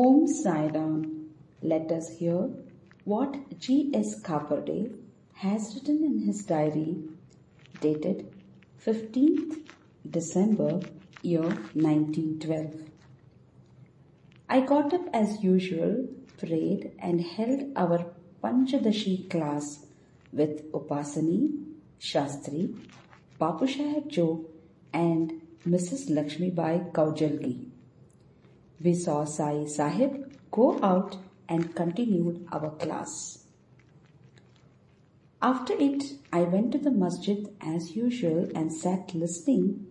Om 0.00 0.26
Sai 0.26 0.68
Ram. 0.74 1.32
Let 1.60 1.92
us 1.92 2.08
hear 2.18 2.48
what 3.04 3.34
G.S. 3.58 4.22
Khaparde 4.22 4.96
has 5.34 5.74
written 5.74 6.02
in 6.02 6.20
his 6.20 6.46
diary 6.46 6.96
dated 7.82 8.32
15th 8.86 9.58
December 10.08 10.80
year 11.20 11.42
1912. 11.42 12.88
I 14.48 14.60
got 14.60 14.94
up 14.94 15.10
as 15.12 15.44
usual, 15.44 16.08
prayed 16.38 16.92
and 16.98 17.20
held 17.20 17.64
our 17.76 18.06
Panchadashi 18.42 19.28
class 19.28 19.84
with 20.32 20.72
Upasani, 20.72 21.66
Shastri, 22.00 22.74
Bapu 23.38 23.68
Sahib 23.68 24.08
Jog 24.08 24.46
and 24.94 25.42
Mrs. 25.68 26.08
Lakshmi 26.08 26.48
Bai 26.48 26.78
Kaujalgi. 26.94 27.71
We 28.82 28.94
saw 28.94 29.24
Sai 29.24 29.66
Sahib 29.66 30.36
go 30.50 30.82
out 30.82 31.16
and 31.48 31.74
continued 31.74 32.46
our 32.50 32.70
class. 32.70 33.44
After 35.40 35.74
it, 35.74 36.04
I 36.32 36.42
went 36.42 36.72
to 36.72 36.78
the 36.78 36.90
masjid 36.90 37.48
as 37.60 37.94
usual 37.94 38.48
and 38.54 38.72
sat 38.72 39.14
listening 39.14 39.86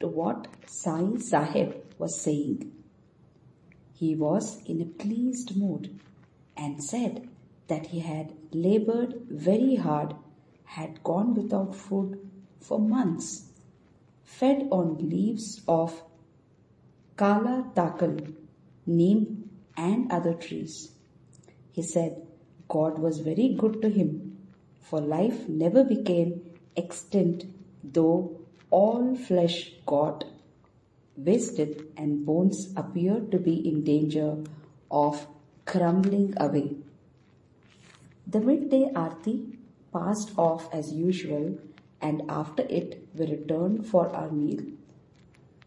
to 0.00 0.08
what 0.08 0.48
Sai 0.66 1.16
Sahib 1.18 1.74
was 1.98 2.20
saying. 2.20 2.72
He 3.94 4.14
was 4.14 4.62
in 4.66 4.80
a 4.82 4.86
pleased 4.86 5.56
mood 5.56 5.98
and 6.56 6.82
said 6.82 7.28
that 7.68 7.86
he 7.86 8.00
had 8.00 8.32
labored 8.52 9.22
very 9.30 9.76
hard, 9.76 10.14
had 10.64 11.02
gone 11.02 11.34
without 11.34 11.74
food 11.74 12.18
for 12.60 12.78
months, 12.78 13.50
fed 14.22 14.68
on 14.70 15.08
leaves 15.08 15.62
of 15.66 16.02
kala 17.16 17.70
takal, 17.74 18.34
neem 18.86 19.50
and 19.76 20.10
other 20.10 20.34
trees. 20.34 20.92
He 21.72 21.82
said 21.82 22.26
God 22.68 22.98
was 22.98 23.18
very 23.20 23.54
good 23.54 23.82
to 23.82 23.88
him, 23.88 24.38
for 24.80 25.00
life 25.00 25.48
never 25.48 25.84
became 25.84 26.40
extinct 26.76 27.46
though 27.82 28.40
all 28.70 29.14
flesh 29.14 29.72
got 29.86 30.24
wasted 31.16 31.86
and 31.96 32.24
bones 32.26 32.72
appeared 32.76 33.30
to 33.30 33.38
be 33.38 33.54
in 33.68 33.84
danger 33.84 34.36
of 34.90 35.26
crumbling 35.64 36.34
away. 36.36 36.76
The 38.26 38.40
midday 38.40 38.90
arti 38.94 39.58
passed 39.92 40.32
off 40.36 40.72
as 40.72 40.92
usual 40.92 41.58
and 42.00 42.22
after 42.28 42.62
it 42.68 43.06
we 43.14 43.26
returned 43.26 43.86
for 43.86 44.08
our 44.14 44.30
meal. 44.30 44.60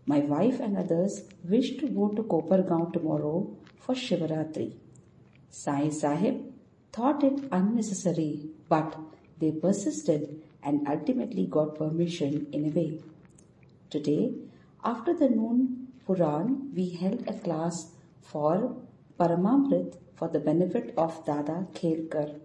My 0.10 0.20
wife 0.20 0.62
and 0.62 0.78
others 0.78 1.24
wished 1.44 1.80
to 1.80 1.88
go 1.88 2.08
to 2.10 2.24
Kopargaon 2.24 2.94
tomorrow 2.94 3.58
for 3.78 3.94
Shivaratri. 3.94 4.74
Sai 5.50 5.90
Sahib 5.90 6.54
thought 6.94 7.24
it 7.26 7.44
unnecessary 7.52 8.50
but 8.70 8.98
they 9.40 9.52
persisted 9.52 10.42
and 10.64 10.88
ultimately 10.88 11.46
got 11.46 11.76
permission 11.78 12.48
in 12.52 12.66
a 12.66 12.70
way. 12.70 13.00
Today, 13.90 14.34
after 14.84 15.14
the 15.14 15.30
noon 15.30 15.88
Puran, 16.06 16.72
we 16.74 16.90
held 16.92 17.28
a 17.28 17.34
class 17.34 17.92
for 18.22 18.78
Paramamrit 19.20 19.98
for 20.16 20.30
the 20.30 20.40
benefit 20.40 20.94
of 20.98 21.26
Dada 21.26 21.68
Kelkar. 21.74 22.40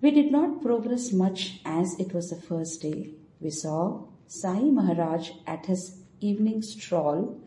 We 0.00 0.12
did 0.12 0.30
not 0.30 0.62
progress 0.62 1.12
much 1.12 1.60
as 1.64 1.98
it 1.98 2.14
was 2.14 2.30
the 2.30 2.36
first 2.36 2.80
day. 2.82 3.10
We 3.40 3.50
saw 3.50 4.04
Sai 4.26 4.60
Maharaj 4.60 5.30
at 5.46 5.66
his 5.66 6.01
evening 6.22 6.62
stroll 6.62 7.40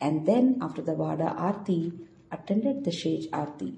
and 0.00 0.26
then 0.26 0.58
after 0.60 0.82
the 0.82 0.94
Vada 0.94 1.34
Aarti 1.38 1.92
attended 2.30 2.84
the 2.84 2.90
Shej 2.90 3.30
Aarti. 3.30 3.74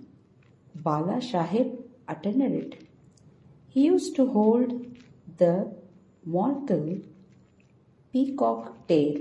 Bala 0.74 1.20
Sahib 1.20 1.78
attended 2.08 2.52
it. 2.52 2.88
He 3.68 3.84
used 3.84 4.16
to 4.16 4.26
hold 4.26 4.72
the 5.36 5.74
mortal 6.24 7.00
peacock 8.12 8.86
tail 8.88 9.18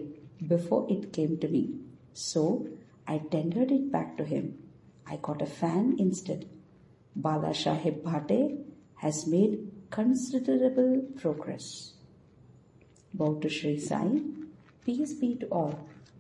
before 0.48 0.86
it 0.90 1.12
came 1.12 1.38
to 1.40 1.48
me. 1.48 1.80
So 2.14 2.68
I 3.08 3.18
tendered 3.18 3.72
it 3.72 3.92
back 3.92 4.18
to 4.18 4.24
him. 4.24 4.60
I 5.06 5.18
got 5.22 5.42
a 5.42 5.46
fan 5.46 5.96
instead. 6.00 6.48
Bala 7.16 7.54
Sahib 7.54 8.04
Bhate 8.04 8.64
has 8.96 9.28
made 9.28 9.72
considerable 9.90 11.06
progress. 11.20 11.94
Bow 13.14 13.40
to 13.40 13.50
Sai. 13.50 14.22
Peace 14.86 15.14
be 15.14 15.36
to 15.36 15.46
all. 15.48 15.80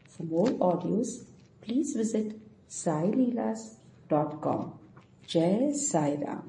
For 0.10 0.24
more 0.24 0.48
audios, 0.60 1.26
please 1.62 1.96
visit 1.96 2.40
saileelas.com. 2.70 4.74
Jai 5.28 5.72
Sai 5.74 6.18
Ram. 6.22 6.44